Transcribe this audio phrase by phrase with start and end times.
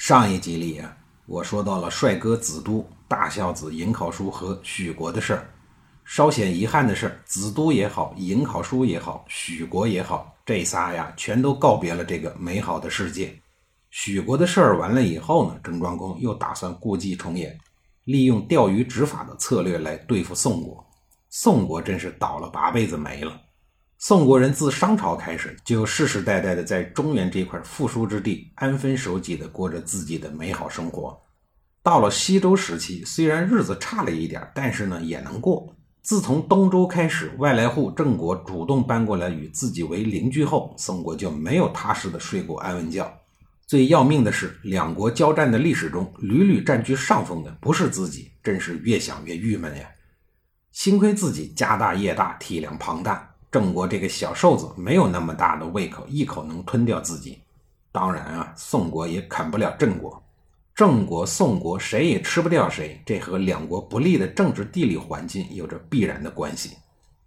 [0.00, 0.96] 上一集里啊，
[1.26, 5.50] 我说到了帅哥子都、大孝子颍考叔和许国的事儿。
[6.04, 13.36] 稍显遗憾的是，子都也好，颍考叔也好，许国也好，这仨呀，全都告别了这个美好的世界。
[13.90, 17.58] 许国的事儿完了以后呢，郑庄公又打算故伎重演，
[18.04, 20.86] 利用钓鱼执法的策略来对付宋国。
[21.28, 23.36] 宋国真是倒了八辈子霉了。
[24.00, 31.20] 宋国人自商朝开始就世世代代的在中原这块富庶之地安分守己的过着自己的美好生活。
[31.82, 35.74] 到了西周时期，虽然日子差了一点，但是呢也能过。
[36.00, 43.12] 自从东周开始，外来户郑国主动搬过来与自己为邻居后，宋国就没有踏实的睡过安稳觉。
[43.66, 49.90] 最要命的是，两国交战的历史中屡屡占据上风的不是自己，真是越想越郁闷呀。
[50.70, 53.27] 幸亏自己家大业大，体量庞大。
[53.50, 57.38] 郑国这个小瘦子没有那么大的胃口，一口能吞掉自己。
[57.90, 60.22] 当然啊，宋国也啃不了郑国。
[60.74, 66.76] 郑国、宋国谁也吃不掉谁，这和两国不利的政治地理环境有着必然的关系。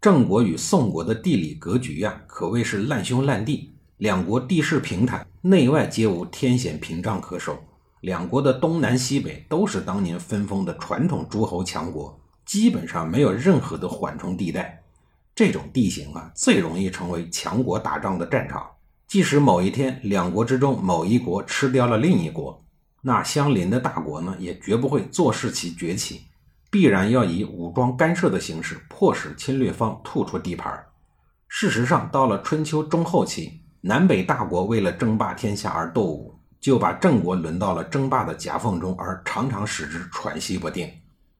[0.00, 3.74] 郑国与宋国的地理格局呀，可谓是烂兄烂弟。
[3.96, 7.58] 两国地势平坦，内外皆无天险屏障可守。
[8.02, 14.79] 两国的东南西北都是当年分封的传统诸侯强国，基本上没有任何的缓冲地带。
[15.40, 18.62] 这种地形啊，最容易成为强国打仗的战场。
[19.08, 22.62] 即使某一天两国之中某一国吃掉了另一国，
[23.00, 26.26] 那相邻的大国呢，也绝不会坐视其崛起，
[26.70, 30.78] 必然要以武装干涉的形式，迫使侵略方吐出地盘。
[31.48, 40.86] 事实上，到了春秋中后期，南北大国为了争霸天下而斗武，就把郑国轮到了争霸的夹缝中，而常常使之喘息不定。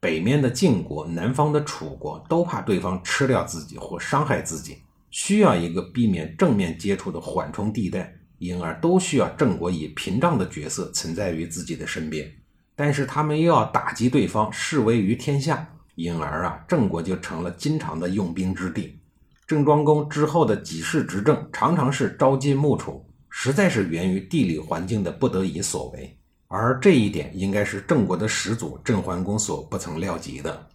[0.00, 4.78] 北面的晋国，南方的楚国，都怕对方吃掉自己或伤害自己，
[5.10, 12.26] 需要一个避免正面接触的缓冲地带，因而都需要郑国以屏障的角色存在于自己的身边。
[12.74, 18.98] 但是他们又要打击对方，示威于天下，因而啊，郑国就成了经常的用兵之地。
[19.46, 26.16] 郑庄公之后的几世执政，常常是朝晋暮楚，实在是源于地理环境的不得已所为。
[26.52, 30.66] 而这一点应该是郑国的始祖郑桓公所不曾料及的。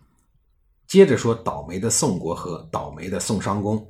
[0.88, 3.86] 接着说倒霉的宋国和倒霉的宋商公。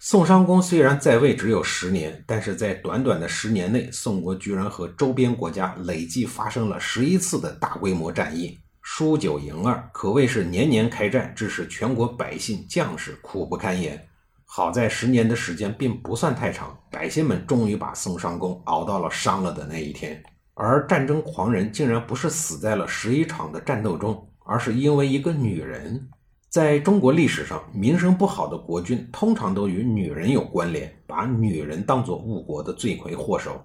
[0.00, 14.04] 宋商公虽然在位只有十年，但是在短短的十年内，宋国居然和周边国家累计发生了十一次的大规模战役，输九赢二，可谓是年年开战，致使全国百姓将士苦不堪言。
[14.46, 20.20] 好在十年的时间并不算太长，百姓们终于把宋商公熬到了伤了的那一天。
[20.54, 26.08] 而战争狂人竟然不是死在了十一场的战斗中，而是因为一个女人。
[26.48, 33.64] 在中国历史上，名声不好的国君通常都与女人有关联，把女人当作误国的罪魁祸首。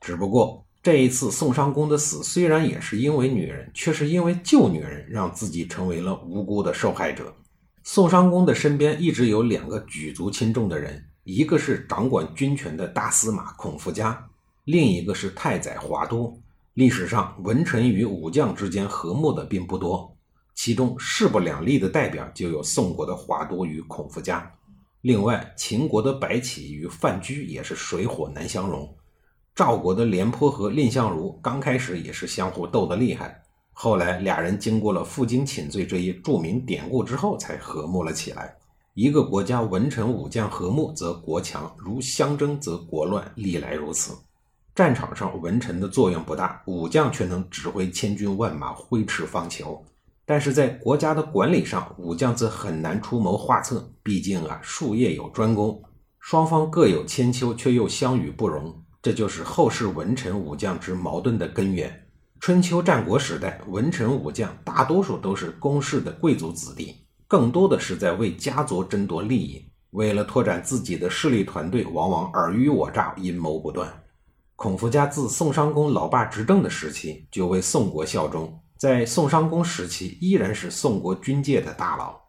[0.00, 7.34] 只不过这一次宋商公的死虽然也是因为女人，却是因为救女人，让自己成为了无辜的受害者。
[7.82, 14.29] 宋商公的身边一直有两个举足轻重的人，一个是掌管军权的大司马孔夫家。
[14.70, 16.32] 另一个是太宰华都。
[16.74, 20.16] 历史上文臣与武将之间和睦的并不多，
[20.54, 24.48] 其中势不两立的代表就有宋国的华都与孔夫家。
[25.00, 28.88] 另外，秦国的白起与范雎也是水火难相容。
[29.56, 33.42] 赵国的廉颇和蔺相如刚开始也是相互斗得厉害，
[33.72, 38.54] 后来俩人经过了负荆请罪这一著名典故之后，才和睦了起来。
[38.94, 44.14] 一个国家文臣武将和睦，则国强；如相争，则国乱，历来如此。
[44.74, 49.82] 战场上，文臣的作用不大，武将却能指挥千军万马，挥斥方遒。
[50.24, 53.92] 但是在国家的管理上，武将则很难出谋划策。
[54.02, 55.82] 毕竟啊，术业有专攻，
[56.20, 58.72] 双方各有千秋，却又相与不容。
[59.02, 62.06] 这就是后世文臣武将之矛盾的根源。
[62.38, 66.94] 春秋战国时代，文臣武将大多数都是公室的贵族子弟，
[67.26, 69.64] 更多的是在为家族争夺利益。
[69.90, 73.92] 为了拓展自己的势力团队，往往尔虞我诈，阴谋不断。
[74.62, 82.20] 孔夫家自宋商公老爸执政的时期就为宋国效忠，在宋商公时期依然是宋国军界的大佬。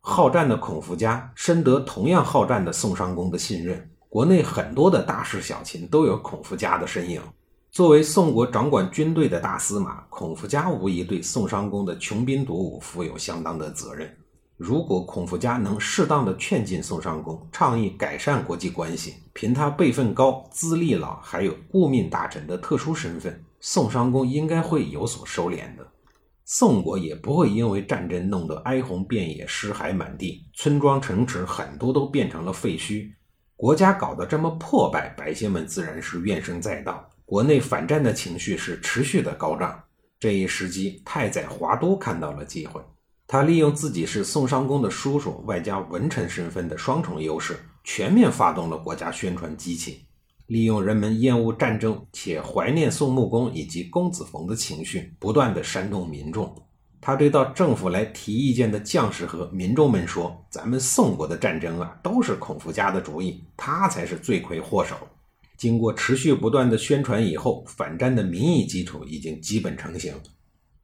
[0.00, 7.22] 好战的孔夫家深得同样好战的宋商公的信任，国内很多的大事小情都有孔夫家的身影。
[7.70, 14.12] 作为宋国掌管军队的大司马，孔夫家无疑对宋襄公的穷兵黩武负有相当的责任。
[14.56, 25.86] 如果孔夫家能适当的劝进宋襄公，倡议改善国际关系，凭他辈分高、资历老，还有顾命大臣的特殊身份，宋襄公应该会有所收敛的。
[26.46, 33.10] 宋国也不会因为战争弄得哀鸿遍野、尸骸满地，村庄城池很多都变成了废墟。
[33.56, 39.82] 国家搞得这么破败，百姓们自然是怨声载道，国内反战的情绪是持续的高涨。
[40.18, 42.80] 这一时机，太宰华都看到了机会。
[43.28, 50.04] 他利用自己是宋襄公的叔叔，外加文臣身份的双重优势，全面发动了国家宣传机器，
[50.46, 56.54] 利用人们厌恶战争且怀念宋穆公以及公子冯的情绪，不断的煽动民众。
[57.00, 64.96] 他对到政府来提意见的将士和民众们说：“咱们宋国的战争啊，都是孔夫家的主意，他才是罪魁祸首。”
[65.58, 70.14] 经过持续不断的宣传以后，反战的民意基础已经基本成型。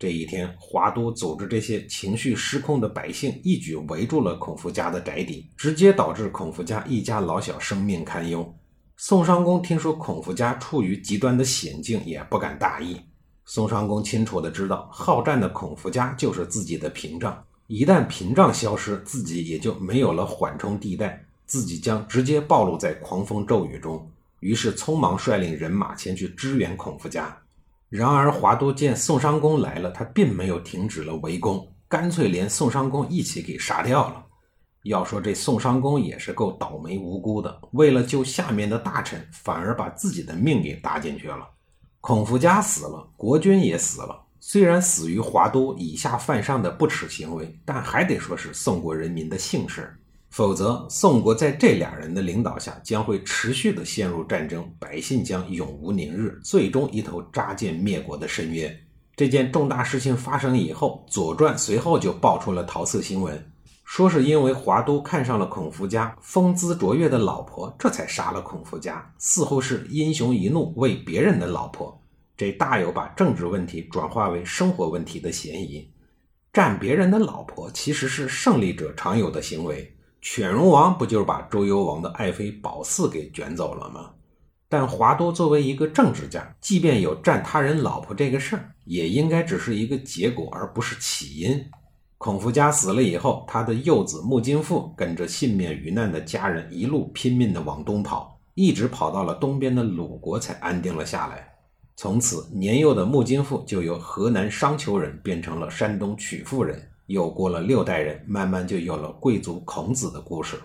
[0.02, 8.52] 这一天，华都组织这些情绪失控的百姓一举围住了孔夫家的宅邸，直接导致孔夫家一家老小生命堪忧。
[8.96, 12.96] 宋襄公听说孔夫家处于极端的险境，也不敢大意。
[13.44, 24.04] 宋襄公清楚的知道，好战的孔夫家就是自己的屏障，一旦屏障消失，自己也就没有了缓冲地带，自己将直接暴露在狂风骤雨中。
[24.40, 27.38] 于是，匆忙率领人马前去支援孔夫家。
[27.92, 34.24] 然而，华都见宋襄公来了，他并没有停止了围攻，干脆连宋襄公一起给杀掉了。
[34.84, 41.46] 要说这宋襄公也是够倒霉无辜的，为了救下面的大臣，反而把自己的命给搭进去了。
[42.00, 44.18] 孔夫家死了，国君也死了。
[44.40, 49.94] 虽然死于华都以下犯上的不耻行为，但还得说是宋国人民的幸事。
[50.32, 58.75] 否则，宋国在这俩人的领导下将会持续的陷入战争，百姓将永无宁日，最终一头扎进灭国的深渊。
[59.14, 63.46] 这件重大事情发生以后，《左传》随后就爆出了桃色新闻，
[63.84, 72.02] 说是因为华都看上了孔夫家风姿卓越的老婆，这才杀了孔夫家，似乎是英雄一怒为别人的老婆，
[72.38, 75.87] 这大有把政治问题转化为生活问题的嫌疑。
[76.55, 79.94] 占别人的老婆其实是胜利者常有的行为。
[80.22, 84.10] 犬戎王不就是把周幽王的爱妃褒姒给卷走了吗？
[84.69, 91.62] 但华都作为一个政治家，即便有占他人老婆这个事儿，也应该只是一个结果，而不是起因。
[92.19, 101.48] 孔夫家死了以后，他的幼子穆金父跟着幸免于难的家人一路拼命的往东跑，一直跑到了东边的鲁国才安定了下来。
[101.96, 106.80] 从此，年幼的穆金父就由河南商丘人变成了山东曲阜人。
[107.12, 110.56] 又过了六代人，慢慢就有了贵族孔子的故事。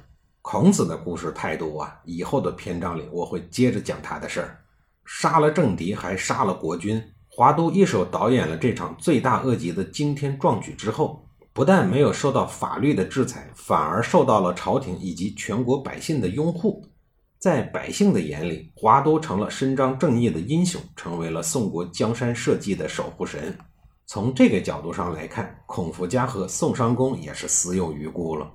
[0.42, 4.58] 孔子的故事太多啊，以后的篇章里我会接着讲他的事儿。
[5.04, 7.04] 杀了政敌，还杀了国君。
[7.28, 16.88] 华都一手导演了这场罪大恶极的惊天壮举之后，不但没有受到法律的制裁，反而受到了朝廷以及全国百姓的拥护。
[17.38, 23.56] 在百姓的眼里，华都成了伸张正义的英雄，成为了宋国江山社稷的守护神。
[24.10, 28.50] 从这个角度上来看，孔夫家和宋襄公也是死有余辜了。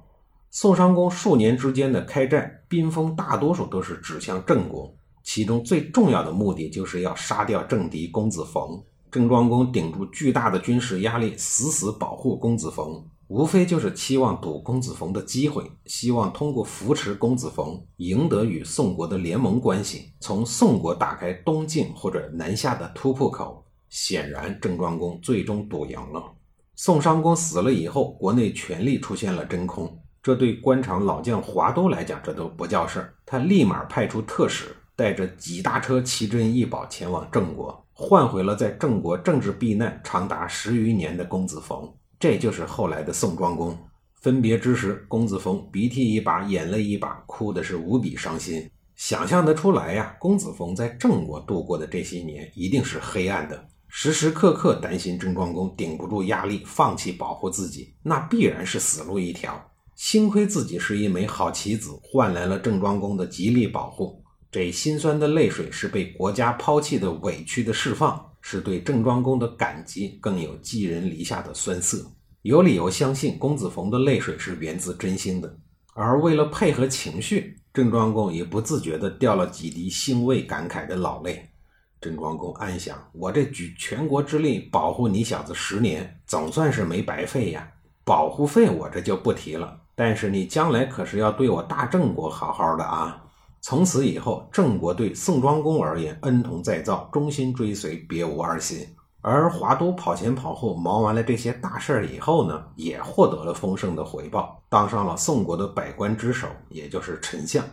[0.51, 4.91] 宋襄公数年之间的开战，兵锋大多数都是指向郑国，
[5.23, 8.83] 其中最重要的目的就是要杀掉政敌公子冯。
[9.11, 23.63] 郑庄公顶住巨大的军事压力，死死保护公子冯，无非就是期望赌公子冯的机会，希望通过扶持公子冯，赢得与宋国的联盟关系，从宋国打开东进或者南下的突破口。
[23.93, 26.25] 显然，郑庄公最终赌赢了。
[26.77, 33.15] 宋襄公死了以后，国内权力出现了真空，这对官场老将华都来讲，这都不叫事儿。
[33.27, 41.87] 他立马派出特使，带着几大车奇珍异宝前往郑国，换回了在郑国政治避难长达十余年的公子冯。
[42.19, 43.79] 这就是后来的宋庄公。
[44.23, 48.71] 分别之时，公子冯鼻涕一把，眼泪一把，哭的是无比伤心。
[48.97, 53.69] 想象得出来呀，公子冯在郑国度过的这些年，一定是黑暗的。
[53.95, 59.71] 时时刻刻担心郑庄公顶不住压力，放弃保护自己，那必然是死路一条。
[59.95, 64.25] 幸亏自己是一枚好棋子，换来了郑庄公的极力保护。
[64.51, 72.03] 这心酸的泪水是被国家抛弃的委屈的释放，是对郑庄公的感激，更有寄人篱下的酸涩。
[72.41, 75.55] 有理由相信，公子冯的泪水是源自真心的。
[75.93, 81.47] 而为了配合情绪，郑庄公也不自觉地掉了几滴欣慰感慨的老泪。
[82.03, 87.67] 郑庄公暗想：“我这举全国之力保护你小子十年，总算是没白费呀。
[88.05, 93.23] 保护费我这就不提了，但是你将来可是要对我大郑国好好的啊。”
[93.65, 98.85] 从此以后，郑国对宋庄公而言恩同再造，忠心追随，别无二心。
[99.21, 107.65] 而华都跑前跑后忙完了这些大事儿以后呢，也获得了丰盛的回报，当上了宋国的百官之首，也就是丞相。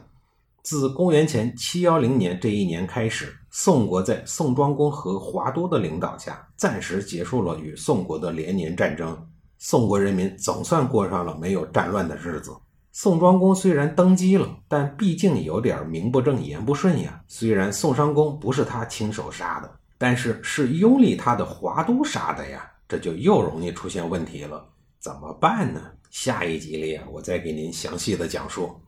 [0.61, 9.17] 自公元前七幺零年这一年开始，宋国在宋庄公和华都的领导下，暂时结束了与宋国的连年战争。
[9.57, 12.55] 宋国人民总算过上了没有战乱的日子。
[12.91, 17.21] 宋庄公虽然登基了，但毕竟有点名不正言不顺呀。
[17.27, 24.65] 虽然宋襄公不是他亲手杀的，但是是拥立他的华都杀的呀，这就又容易出现问题了。
[24.99, 25.81] 怎么办呢？
[26.09, 28.79] 下一集里啊，我再给您详细的讲述。